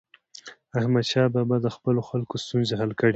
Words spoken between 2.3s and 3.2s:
ستونزې حل کړي.